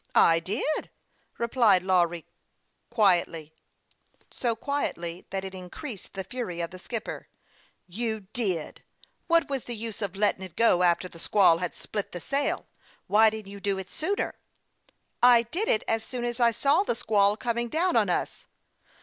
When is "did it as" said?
15.43-16.03